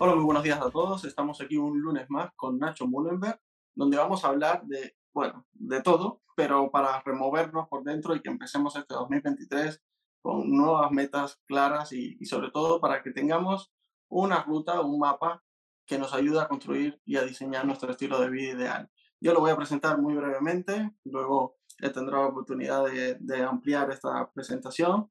Hola, 0.00 0.14
muy 0.14 0.22
buenos 0.22 0.44
días 0.44 0.60
a 0.62 0.70
todos. 0.70 1.04
Estamos 1.04 1.40
aquí 1.40 1.56
un 1.56 1.80
lunes 1.80 2.08
más 2.08 2.30
con 2.36 2.56
Nacho 2.56 2.86
Mullenberg, 2.86 3.40
donde 3.74 3.96
vamos 3.96 4.24
a 4.24 4.28
hablar 4.28 4.64
de, 4.64 4.94
bueno, 5.12 5.44
de 5.54 5.82
todo, 5.82 6.22
pero 6.36 6.70
para 6.70 7.02
removernos 7.02 7.66
por 7.66 7.82
dentro 7.82 8.14
y 8.14 8.22
que 8.22 8.30
empecemos 8.30 8.76
este 8.76 8.94
2023 8.94 9.82
con 10.22 10.52
nuevas 10.52 10.92
metas 10.92 11.40
claras 11.46 11.92
y, 11.92 12.16
y 12.20 12.26
sobre 12.26 12.52
todo 12.52 12.80
para 12.80 13.02
que 13.02 13.10
tengamos 13.10 13.72
una 14.08 14.44
ruta, 14.44 14.80
un 14.82 15.00
mapa 15.00 15.42
que 15.84 15.98
nos 15.98 16.14
ayude 16.14 16.42
a 16.42 16.46
construir 16.46 17.02
y 17.04 17.16
a 17.16 17.22
diseñar 17.22 17.66
nuestro 17.66 17.90
estilo 17.90 18.20
de 18.20 18.30
vida 18.30 18.52
ideal. 18.52 18.90
Yo 19.20 19.34
lo 19.34 19.40
voy 19.40 19.50
a 19.50 19.56
presentar 19.56 20.00
muy 20.00 20.14
brevemente, 20.14 20.92
luego 21.06 21.56
tendrá 21.76 22.20
la 22.20 22.28
oportunidad 22.28 22.84
de, 22.84 23.16
de 23.18 23.42
ampliar 23.42 23.90
esta 23.90 24.30
presentación 24.32 25.10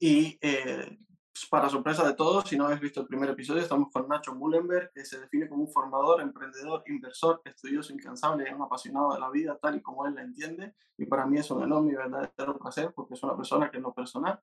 y 0.00 0.38
eh, 0.40 0.98
para 1.46 1.68
sorpresa 1.68 2.06
de 2.06 2.14
todos, 2.14 2.48
si 2.48 2.56
no 2.56 2.64
habéis 2.64 2.80
visto 2.80 3.00
el 3.00 3.06
primer 3.06 3.30
episodio, 3.30 3.62
estamos 3.62 3.88
con 3.92 4.08
Nacho 4.08 4.34
Mullenberg, 4.34 4.90
que 4.92 5.04
se 5.04 5.20
define 5.20 5.48
como 5.48 5.64
un 5.64 5.70
formador, 5.70 6.20
emprendedor, 6.20 6.82
inversor, 6.86 7.42
estudioso, 7.44 7.92
incansable 7.92 8.48
y 8.48 8.52
un 8.52 8.62
apasionado 8.62 9.12
de 9.12 9.20
la 9.20 9.30
vida 9.30 9.58
tal 9.60 9.76
y 9.76 9.82
como 9.82 10.06
él 10.06 10.14
la 10.14 10.22
entiende. 10.22 10.74
Y 10.96 11.06
para 11.06 11.26
mí 11.26 11.38
es 11.38 11.50
un 11.50 11.62
enorme 11.62 11.92
y 11.92 11.96
verdadero 11.96 12.58
placer 12.58 12.92
porque 12.94 13.14
es 13.14 13.22
una 13.22 13.36
persona 13.36 13.70
que 13.70 13.76
en 13.76 13.82
lo 13.84 13.92
personal, 13.92 14.40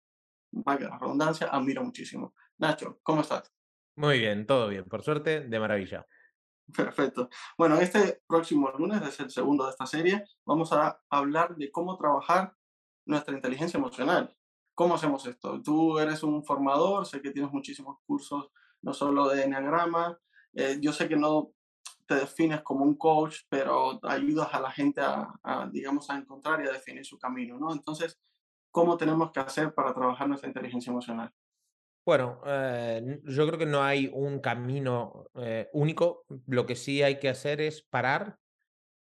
valga 0.52 0.89
la 0.89 0.97
redundancia, 0.97 1.47
admiro 1.47 1.83
muchísimo. 1.83 2.33
Nacho, 2.58 3.00
¿cómo 3.03 3.22
estás? 3.22 3.52
Muy 3.95 4.20
bien, 4.20 4.45
todo 4.45 4.67
bien, 4.67 4.86
por 4.86 5.03
suerte, 5.03 5.42
de 5.42 5.59
maravilla. 5.59 6.05
Perfecto. 6.75 7.30
Bueno, 7.58 7.75
este 7.77 8.22
próximo 8.27 8.72
lunes, 8.72 9.02
es 9.03 9.20
el 9.20 9.30
segundo 9.30 9.66
de 9.66 9.72
esta 9.72 9.86
serie, 9.86 10.23
vamos 10.45 10.73
a 10.73 11.00
hablar 11.09 11.55
de 11.55 11.72
cómo 11.72 11.98
trabajar 11.98 12.55
nuestra 13.05 13.36
inteligencia 13.36 13.77
emocional. 13.77 14.36
¿Cómo 14.76 14.95
hacemos 14.95 15.26
esto? 15.26 15.62
Tú 15.64 15.98
eres 15.98 16.22
un 16.22 16.44
formador, 16.44 17.06
sé 17.06 17.22
que 17.22 17.31
tienes 17.31 17.52
muchísimos 17.52 17.98
cursos, 18.06 18.52
no 18.82 18.94
solo 18.94 19.30
de 19.30 19.44
Enneagrama. 19.44 20.20
Eh, 20.54 20.78
yo 20.82 20.92
sé 20.92 21.08
que 21.08 21.16
no 21.16 21.52
te 22.06 22.16
defines 22.16 22.62
como 22.62 22.84
un 22.84 22.95
coach, 22.95 23.38
pero 23.50 24.00
ayudas 24.04 24.54
a 24.54 24.59
la 24.59 24.72
gente 24.72 25.02
a, 25.02 25.70
digamos, 25.72 26.09
a 26.09 26.17
encontrar 26.17 26.62
y 26.62 26.67
a 26.67 26.73
definir 26.73 27.06
su 27.06 27.17
camino, 27.17 27.58
¿no? 27.58 27.72
Entonces, 27.72 28.20
¿cómo 28.70 28.98
tenemos 28.98 29.32
que 29.32 29.40
hacer 29.40 29.73
para 29.73 29.94
trabajar 29.94 30.28
nuestra 30.28 30.50
inteligencia 30.50 30.92
emocional? 30.92 31.32
Bueno, 32.06 32.42
eh, 32.45 33.22
yo 33.23 33.48
creo 33.48 33.58
que 33.58 33.66
no 33.66 33.82
hay 33.82 34.12
un 34.14 34.39
camino 34.39 35.26
eh, 35.36 35.70
único. 35.73 36.26
Lo 36.45 36.66
que 36.66 36.76
sí 36.76 37.02
hay 37.02 37.17
que 37.20 37.30
hacer 37.30 37.62
es 37.62 37.82
parar, 37.82 38.38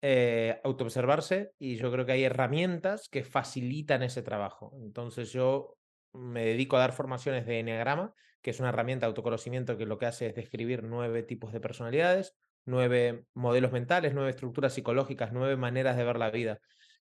eh, 0.03 0.61
autoobservarse 0.65 1.53
y 1.59 1.77
yo 1.77 1.91
creo 1.93 2.07
que 2.07 2.13
hay 2.13 2.25
herramientas 2.25 3.09
que 3.09 3.25
facilitan 3.25 4.03
ese 4.03 4.23
trabajo. 4.23 4.73
Entonces 4.83 5.33
yo 5.33 5.77
me 6.13 6.45
dedico 6.45 6.77
a 6.77 6.81
dar 6.81 6.93
formaciones 6.93 7.47
de 7.47 7.61
Enneagrama, 7.61 8.15
que 8.43 8.51
es 8.51 8.61
una 8.61 8.71
herramienta 8.71 9.07
de 9.07 9.09
autoconocimiento 9.09 9.77
que 9.77 9.87
lo 9.87 9.99
que 9.99 10.07
hace 10.07 10.27
es 10.27 10.35
describir 10.35 10.83
nueve 10.83 11.23
tipos 11.23 11.53
de 11.53 11.61
personalidades, 11.61 12.35
nueve 12.65 13.25
modelos 13.35 13.73
mentales, 13.73 14.15
nueve 14.15 14.31
estructuras 14.31 14.73
psicológicas, 14.75 15.33
nueve 15.33 15.57
maneras 15.57 15.97
de 15.97 16.05
ver 16.05 16.19
la 16.19 16.31
vida. 16.31 16.59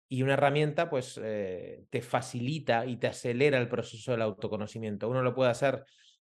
Y 0.10 0.24
una 0.24 0.34
herramienta, 0.34 0.90
pues, 0.90 1.20
eh, 1.22 1.84
te 1.90 2.02
facilita 2.02 2.86
y 2.86 2.96
te 2.96 3.08
acelera 3.08 3.58
el 3.58 3.68
proceso 3.68 4.12
del 4.12 4.22
autoconocimiento. 4.22 5.10
Uno 5.10 5.22
lo 5.22 5.36
puede 5.36 5.52
hacer 5.52 5.84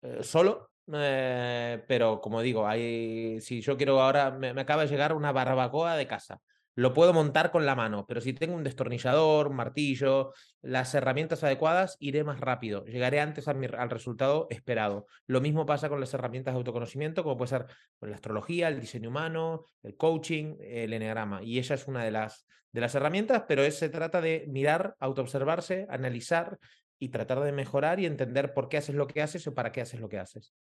eh, 0.03 0.19
solo, 0.21 0.69
eh, 0.91 1.83
pero 1.87 2.19
como 2.19 2.41
digo, 2.41 2.67
si 2.71 3.61
yo 3.61 3.77
quiero 3.77 4.01
ahora, 4.01 4.31
me, 4.31 4.49
acaba 4.49 4.83
de 4.83 4.89
llegar 4.89 5.13
una 5.13 5.31
barbacoa 5.31 5.95
de 5.95 6.07
casa. 6.07 6.39
Lo 6.75 6.93
puedo 6.93 7.13
montar 7.13 7.51
con 7.51 7.67
la 7.67 7.75
mano, 7.75 8.05
pero 8.07 8.19
si 8.19 8.33
tengo 8.33 8.55
un 8.55 8.63
destornillador, 8.63 9.47
un 9.47 9.55
martillo, 9.55 10.33
las 10.63 10.95
herramientas 10.95 11.43
adecuadas, 11.43 11.97
iré 11.99 12.23
más 12.23 12.39
rápido. 12.39 12.83
Llegaré 12.85 13.19
antes 13.19 13.47
al 13.47 13.89
resultado 13.91 14.47
esperado. 14.49 15.05
Lo 15.27 15.39
mismo 15.39 15.67
pasa 15.67 15.87
con 15.87 15.99
las 15.99 16.13
herramientas 16.15 16.55
de 16.55 16.57
autoconocimiento, 16.57 17.23
como 17.23 17.37
puede 17.37 17.49
ser 17.49 17.67
la 18.01 18.15
astrología, 18.15 18.69
el 18.69 18.81
diseño 18.81 19.09
humano, 19.09 19.65
el 19.83 19.95
coaching, 19.95 20.55
el 20.61 20.93
enneagrama. 20.93 21.43
Y 21.43 21.59
ella 21.59 21.75
es 21.75 21.87
una 21.87 22.03
de 22.03 22.09
las, 22.09 22.47
de 22.71 22.81
las 22.81 22.95
herramientas, 22.95 23.43
pero 23.47 23.69
se 23.69 23.89
trata 23.89 24.19
de 24.19 24.45
mirar, 24.47 24.95
autoobservarse, 24.99 25.85
analizar 25.91 26.57
y 26.97 27.09
tratar 27.09 27.41
de 27.41 27.51
mejorar 27.51 27.99
y 27.99 28.07
entender 28.07 28.53
por 28.55 28.67
qué 28.67 28.77
haces 28.77 28.95
lo 28.95 29.05
que 29.05 29.21
haces 29.21 29.45
o 29.45 29.53
para 29.53 29.71
qué 29.71 29.81
haces 29.81 29.99
lo 29.99 30.09
que 30.09 30.17
haces. 30.17 30.55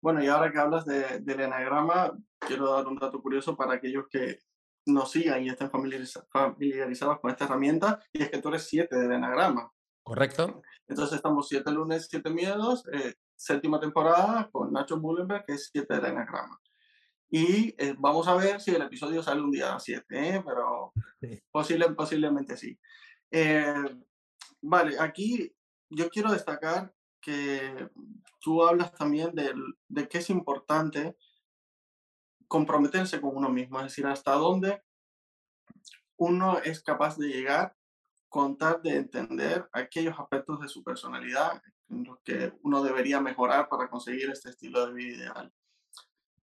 Bueno, 0.00 0.22
y 0.22 0.28
ahora 0.28 0.50
que 0.50 0.58
hablas 0.58 0.84
de, 0.84 1.20
del 1.20 1.40
enagrama, 1.40 2.12
quiero 2.38 2.72
dar 2.72 2.86
un 2.86 2.96
dato 2.96 3.20
curioso 3.20 3.56
para 3.56 3.74
aquellos 3.74 4.04
que 4.10 4.38
nos 4.86 5.10
sigan 5.10 5.42
y 5.42 5.48
estén 5.48 5.70
familiarizados 5.70 7.20
con 7.20 7.30
esta 7.30 7.44
herramienta, 7.44 8.00
y 8.12 8.22
es 8.22 8.30
que 8.30 8.38
tú 8.38 8.48
eres 8.48 8.66
7 8.68 8.96
del 8.96 9.12
enagrama. 9.12 9.70
Correcto. 10.02 10.62
Entonces 10.88 11.16
estamos 11.16 11.48
7 11.48 11.70
lunes, 11.70 12.08
7 12.10 12.30
miedos, 12.30 12.84
eh, 12.92 13.14
séptima 13.36 13.78
temporada 13.78 14.48
con 14.50 14.72
Nacho 14.72 14.98
Mullenberg, 14.98 15.44
que 15.46 15.52
es 15.54 15.70
7 15.72 15.94
del 15.94 16.06
enagrama. 16.06 16.58
Y 17.30 17.74
eh, 17.78 17.94
vamos 17.96 18.26
a 18.26 18.34
ver 18.34 18.60
si 18.60 18.74
el 18.74 18.82
episodio 18.82 19.22
sale 19.22 19.40
un 19.40 19.52
día 19.52 19.78
7, 19.78 20.04
¿eh? 20.10 20.42
pero 20.44 20.92
posible, 21.52 21.90
posiblemente 21.90 22.56
sí. 22.56 22.76
Eh, 23.30 23.96
vale, 24.60 24.98
aquí 24.98 25.54
yo 25.88 26.08
quiero 26.10 26.32
destacar 26.32 26.92
que 27.20 27.88
tú 28.40 28.64
hablas 28.64 28.92
también 28.92 29.34
de, 29.34 29.54
de 29.88 30.08
que 30.08 30.18
es 30.18 30.30
importante 30.30 31.16
comprometerse 32.48 33.20
con 33.20 33.36
uno 33.36 33.48
mismo, 33.48 33.78
es 33.78 33.84
decir, 33.84 34.06
hasta 34.06 34.32
dónde 34.32 34.82
uno 36.16 36.58
es 36.58 36.82
capaz 36.82 37.16
de 37.16 37.28
llegar, 37.28 37.74
contar 38.28 38.82
de 38.82 38.96
entender 38.96 39.68
aquellos 39.72 40.18
aspectos 40.18 40.60
de 40.60 40.68
su 40.68 40.84
personalidad 40.84 41.62
en 41.88 42.04
los 42.04 42.18
que 42.20 42.52
uno 42.62 42.82
debería 42.82 43.20
mejorar 43.20 43.68
para 43.68 43.88
conseguir 43.88 44.30
este 44.30 44.50
estilo 44.50 44.86
de 44.86 44.92
vida 44.92 45.16
ideal. 45.16 45.52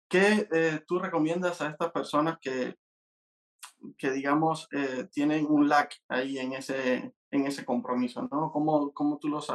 ¿Qué 0.07 0.47
eh, 0.51 0.81
tú 0.87 0.99
recomiendas 0.99 1.61
a 1.61 1.69
estas 1.69 1.91
personas 1.91 2.37
que, 2.39 2.77
que 3.97 4.11
digamos, 4.11 4.69
eh, 4.71 5.09
tienen 5.11 5.45
un 5.45 5.67
lag 5.67 5.89
ahí 6.07 6.39
en 6.39 6.53
ese, 6.53 7.13
en 7.29 7.45
ese 7.45 7.65
compromiso? 7.65 8.21
¿no? 8.31 8.51
¿Cómo, 8.51 8.93
cómo 8.93 9.17
tú, 9.19 9.27
los 9.27 9.49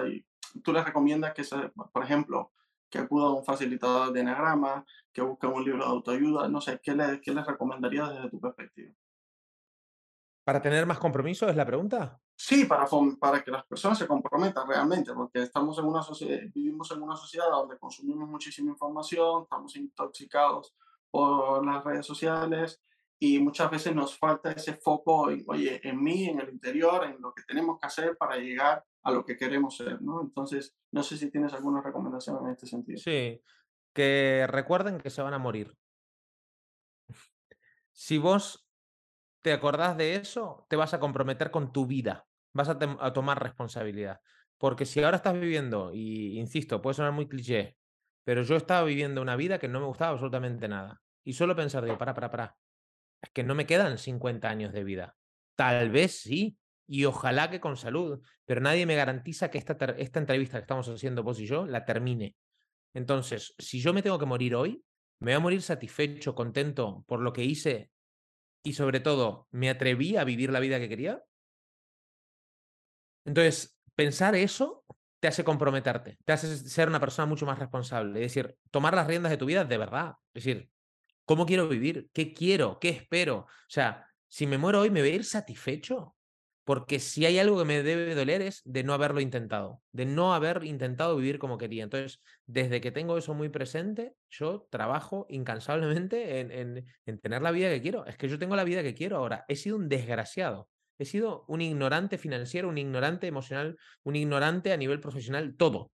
tú 0.63 0.73
les 0.73 0.85
recomiendas 0.85 1.35
que, 1.35 1.45
se, 1.45 1.57
por 1.69 2.03
ejemplo, 2.03 2.53
que 2.91 2.99
acuda 2.99 3.27
a 3.27 3.31
un 3.31 3.45
facilitador 3.45 4.13
de 4.13 4.21
enagrama, 4.21 4.85
que 5.13 5.23
busque 5.23 5.47
un 5.47 5.65
libro 5.65 5.85
de 5.85 5.91
autoayuda? 5.91 6.49
No 6.49 6.61
sé, 6.61 6.81
¿qué, 6.83 6.95
le, 6.95 7.21
qué 7.21 7.33
les 7.33 7.47
recomendarías 7.47 8.13
desde 8.13 8.31
tu 8.31 8.41
perspectiva? 8.41 8.93
¿Para 10.45 10.61
tener 10.61 10.85
más 10.87 10.99
compromiso 10.99 11.49
es 11.49 11.57
la 11.57 11.65
pregunta? 11.65 12.21
Sí, 12.37 12.65
para, 12.65 12.87
para 13.21 13.43
que 13.43 13.51
las 13.51 13.65
personas 13.65 13.99
se 13.99 14.07
comprometan 14.07 14.67
realmente, 14.67 15.13
porque 15.15 15.43
estamos 15.43 15.79
en 15.79 15.85
una 15.85 16.03
sociedad, 16.03 16.41
vivimos 16.53 16.91
en 16.91 17.01
una 17.01 17.17
sociedad 17.17 17.49
donde 17.51 17.79
consumimos 17.79 18.29
muchísima 18.29 18.71
información, 18.71 19.45
estamos 19.45 19.77
intoxicados 19.77 20.75
por 21.11 21.65
las 21.65 21.85
redes 21.85 22.05
sociales 22.05 22.83
y 23.21 23.39
muchas 23.39 23.71
veces 23.71 23.95
nos 23.95 24.19
falta 24.19 24.51
ese 24.51 24.75
foco, 24.75 25.31
en, 25.31 25.45
oye, 25.47 25.81
en 25.87 26.03
mí, 26.03 26.25
en 26.25 26.41
el 26.41 26.51
interior, 26.51 27.05
en 27.05 27.23
lo 27.23 27.33
que 27.33 27.45
tenemos 27.45 27.79
que 27.79 27.87
hacer 27.87 28.17
para 28.17 28.37
llegar 28.37 28.85
a 29.03 29.11
lo 29.11 29.25
que 29.25 29.37
queremos 29.37 29.77
ser, 29.77 30.01
¿no? 30.01 30.21
Entonces, 30.21 30.77
no 30.93 31.03
sé 31.03 31.17
si 31.17 31.31
tienes 31.31 31.53
alguna 31.53 31.83
recomendación 31.83 32.45
en 32.45 32.53
este 32.53 32.67
sentido. 32.67 32.99
Sí, 32.99 33.43
que 33.93 34.47
recuerden 34.49 34.99
que 34.99 35.11
se 35.11 35.23
van 35.23 35.35
a 35.35 35.39
morir. 35.39 35.77
Si 37.93 38.19
vos 38.19 38.67
te 39.43 39.53
acordás 39.53 39.97
de 39.97 40.15
eso, 40.15 40.67
te 40.69 40.77
vas 40.77 40.95
a 40.95 41.01
comprometer 41.01 41.51
con 41.51 41.73
tu 41.73 41.87
vida, 41.87 42.27
vas 42.53 42.69
a, 42.69 42.79
tomar 43.13 43.43
responsabilidad. 43.43 44.21
Porque 44.57 44.87
si 44.87 45.03
ahora 45.03 45.17
estás 45.17 45.35
viviendo, 45.35 45.93
y 45.93 46.39
insisto, 46.39 46.81
puede 46.81 46.95
sonar 46.95 47.13
muy 47.13 47.29
cliché, 47.29 47.77
pero 48.25 48.43
yo 48.43 48.57
estaba 48.57 48.85
viviendo 48.85 49.21
una 49.21 49.35
vida 49.35 49.59
que 49.59 49.69
no 49.69 49.81
me 49.81 49.87
gustaba 49.87 50.13
absolutamente 50.13 50.69
nada. 50.69 51.03
Y 51.25 51.33
solo 51.33 51.57
pensar, 51.57 51.85
digo, 51.85 51.99
para, 51.99 52.15
para, 52.15 52.31
para, 52.31 52.57
es 53.21 53.31
que 53.31 53.43
no 53.43 53.55
me 53.55 53.67
quedan 53.67 53.99
50 53.99 54.49
años 54.49 54.73
de 54.73 54.85
vida. 54.85 55.17
Tal 55.57 55.91
vez 55.91 56.21
sí, 56.21 56.57
y 56.87 57.05
ojalá 57.05 57.51
que 57.51 57.61
con 57.61 57.77
salud, 57.77 58.21
pero 58.45 58.61
nadie 58.61 58.87
me 58.87 58.97
garantiza 58.97 59.51
que 59.51 59.59
esta, 59.59 59.73
esta 59.97 60.21
entrevista 60.21 60.59
que 60.59 60.63
estamos 60.63 60.89
haciendo 60.89 61.23
vos 61.23 61.41
y 61.41 61.47
yo 61.47 61.67
la 61.67 61.85
termine. 61.85 62.37
Entonces, 62.95 63.55
si 63.59 63.81
yo 63.81 63.93
me 63.93 64.03
tengo 64.03 64.19
que 64.19 64.27
morir 64.27 64.55
hoy, 64.55 64.85
me 65.21 65.33
voy 65.33 65.37
a 65.37 65.41
morir 65.41 65.63
satisfecho, 65.63 66.35
contento 66.35 67.05
por 67.07 67.21
lo 67.21 67.33
que 67.33 67.45
hice 67.45 67.91
y 68.63 68.75
sobre 68.75 69.01
todo, 69.01 69.49
¿me 69.51 69.71
atreví 69.71 70.17
a 70.17 70.25
vivir 70.25 70.51
la 70.51 70.61
vida 70.61 70.79
que 70.79 70.89
quería? 70.89 71.23
Entonces, 73.25 73.79
pensar 73.95 74.35
eso 74.35 74.85
te 75.21 75.29
hace 75.29 75.45
comprometerte, 75.45 76.19
te 76.25 76.33
hace 76.33 76.57
ser 76.57 76.89
una 76.89 76.99
persona 76.99 77.27
mucho 77.27 77.47
más 77.47 77.59
responsable, 77.59 78.25
es 78.25 78.35
decir, 78.35 78.57
tomar 78.71 78.95
las 78.95 79.07
riendas 79.07 79.31
de 79.31 79.37
tu 79.37 79.47
vida 79.47 79.65
de 79.65 79.79
verdad. 79.79 80.15
Es 80.35 80.45
decir, 80.45 80.73
¿Cómo 81.25 81.47
quiero 81.47 81.69
vivir? 81.69 82.11
¿Qué 82.13 82.35
quiero? 82.35 82.79
¿Qué 82.81 82.89
espero? 82.89 83.39
O 83.39 83.47
sea, 83.69 84.07
si 84.29 84.47
me 84.47 84.59
muero 84.59 84.81
hoy, 84.81 84.91
¿me 84.91 85.01
voy 85.01 85.11
a 85.11 85.15
ir 85.15 85.25
satisfecho? 85.25 86.17
Porque 86.65 87.01
si 87.01 87.27
hay 87.27 87.39
algo 87.39 87.59
que 87.59 87.65
me 87.65 87.83
debe 87.83 88.15
doler 88.15 88.41
es 88.41 88.63
de 88.65 88.85
no 88.85 88.95
haberlo 88.95 89.21
intentado, 89.21 89.83
de 89.91 90.07
no 90.07 90.33
haber 90.33 90.63
intentado 90.65 91.17
vivir 91.17 91.41
como 91.41 91.59
quería. 91.59 91.83
Entonces, 91.83 92.21
desde 92.47 92.81
que 92.81 92.93
tengo 92.93 93.19
eso 93.19 93.35
muy 93.35 93.49
presente, 93.49 94.15
yo 94.31 94.69
trabajo 94.71 95.27
incansablemente 95.29 96.41
en, 96.41 96.85
en, 97.07 97.19
tener 97.19 97.43
la 97.43 97.51
vida 97.51 97.69
que 97.69 97.83
quiero. 97.83 98.07
Es 98.07 98.17
que 98.17 98.29
yo 98.29 98.39
tengo 98.39 98.55
la 98.55 98.65
vida 98.65 98.83
que 98.83 98.95
quiero 98.95 99.17
ahora. 99.17 99.45
He 99.49 99.57
sido 99.57 99.77
un 99.77 99.89
desgraciado. 99.89 100.69
He 100.99 101.05
sido 101.05 101.45
un 101.49 101.61
ignorante 101.61 102.17
financiero, 102.17 102.69
un 102.69 102.79
ignorante 102.79 103.27
emocional, 103.27 103.77
un 104.05 104.15
ignorante 104.15 104.73
a 104.73 104.77
nivel 104.77 105.01
profesional, 105.01 105.57
todo. 105.57 105.91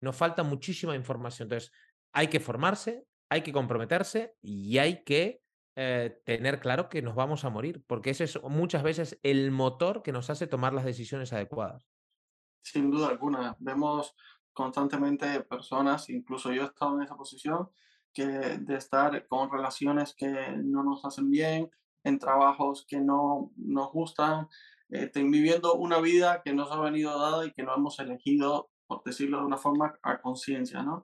Nos 0.00 0.14
falta 0.14 0.44
muchísima 0.44 0.94
información. 0.94 1.46
Entonces, 1.46 1.72
hay 2.12 2.28
que 2.28 2.38
formarse, 2.38 3.04
hay 3.28 3.42
que 3.42 3.52
comprometerse 3.52 4.34
y 4.40 4.78
hay 4.78 5.02
que 5.02 5.40
eh, 5.76 6.20
tener 6.24 6.60
claro 6.60 6.88
que 6.88 7.02
nos 7.02 7.14
vamos 7.14 7.44
a 7.44 7.50
morir, 7.50 7.82
porque 7.86 8.10
ese 8.10 8.24
es 8.24 8.42
muchas 8.42 8.82
veces 8.82 9.18
el 9.22 9.50
motor 9.50 10.02
que 10.02 10.12
nos 10.12 10.30
hace 10.30 10.46
tomar 10.46 10.72
las 10.74 10.84
decisiones 10.84 11.32
adecuadas. 11.32 11.88
Sin 12.62 12.90
duda 12.90 13.08
alguna, 13.08 13.56
vemos 13.58 14.14
constantemente 14.52 15.40
personas, 15.40 16.10
incluso 16.10 16.52
yo 16.52 16.62
he 16.62 16.66
estado 16.66 16.96
en 16.96 17.02
esa 17.02 17.16
posición, 17.16 17.70
que 18.12 18.26
de 18.26 18.76
estar 18.76 19.26
con 19.26 19.50
relaciones 19.50 20.14
que 20.14 20.30
no 20.62 20.84
nos 20.84 21.04
hacen 21.04 21.30
bien, 21.30 21.70
en 22.04 22.18
trabajos 22.18 22.84
que 22.86 23.00
no 23.00 23.52
nos 23.56 23.90
gustan, 23.92 24.48
eh, 24.90 25.10
viviendo 25.14 25.74
una 25.74 26.00
vida 26.00 26.42
que 26.44 26.52
nos 26.52 26.70
ha 26.70 26.80
venido 26.80 27.18
dada 27.18 27.46
y 27.46 27.52
que 27.52 27.62
no 27.62 27.74
hemos 27.74 27.98
elegido, 27.98 28.71
por 28.86 29.02
decirlo 29.04 29.38
de 29.38 29.44
una 29.44 29.56
forma, 29.56 29.98
a 30.02 30.20
conciencia, 30.20 30.82
¿no? 30.82 31.02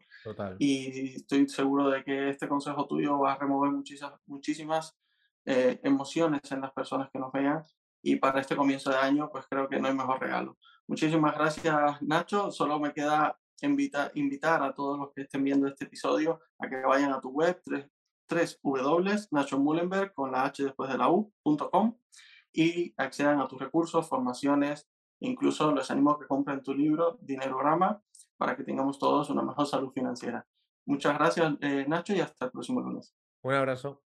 Y 0.58 1.16
estoy 1.16 1.48
seguro 1.48 1.90
de 1.90 2.04
que 2.04 2.30
este 2.30 2.48
consejo 2.48 2.86
tuyo 2.86 3.18
va 3.18 3.32
a 3.32 3.38
remover 3.38 3.70
muchísimas, 3.70 4.14
muchísimas 4.26 4.96
eh, 5.44 5.80
emociones 5.82 6.40
en 6.52 6.60
las 6.60 6.72
personas 6.72 7.08
que 7.12 7.18
nos 7.18 7.32
vean. 7.32 7.62
Y 8.02 8.16
para 8.16 8.40
este 8.40 8.56
comienzo 8.56 8.90
de 8.90 8.96
año, 8.96 9.30
pues 9.30 9.46
creo 9.48 9.68
que 9.68 9.80
no 9.80 9.88
hay 9.88 9.94
mejor 9.94 10.20
regalo. 10.20 10.56
Muchísimas 10.86 11.34
gracias, 11.34 12.00
Nacho. 12.02 12.50
Solo 12.50 12.78
me 12.78 12.92
queda 12.92 13.38
invitar, 13.62 14.10
invitar 14.14 14.62
a 14.62 14.74
todos 14.74 14.98
los 14.98 15.12
que 15.12 15.22
estén 15.22 15.44
viendo 15.44 15.66
este 15.66 15.84
episodio 15.84 16.40
a 16.58 16.68
que 16.68 16.76
vayan 16.76 17.12
a 17.12 17.20
tu 17.20 17.30
web, 17.30 17.60
3, 18.26 18.60
W, 18.62 19.16
Nacho 19.30 19.58
Mullenberg, 19.58 20.12
con 20.14 20.30
la 20.32 20.44
H 20.44 20.62
después 20.62 20.90
de 20.90 20.98
la 20.98 21.10
U.com, 21.10 21.98
y 22.52 22.94
accedan 22.96 23.40
a 23.40 23.48
tus 23.48 23.58
recursos, 23.58 24.08
formaciones, 24.08 24.88
incluso 25.20 25.72
les 25.72 25.90
animo 25.90 26.12
a 26.12 26.18
que 26.18 26.26
compren 26.26 26.62
tu 26.62 26.74
libro, 26.74 27.18
Dinerograma, 27.20 28.02
para 28.36 28.56
que 28.56 28.64
tengamos 28.64 28.98
todos 28.98 29.30
una 29.30 29.42
mejor 29.42 29.66
salud 29.66 29.90
financiera. 29.90 30.46
Muchas 30.86 31.18
gracias, 31.18 31.54
eh, 31.60 31.84
Nacho, 31.86 32.14
y 32.14 32.20
hasta 32.20 32.46
el 32.46 32.50
próximo 32.50 32.80
lunes. 32.80 33.14
Un 33.42 33.54
abrazo. 33.54 34.00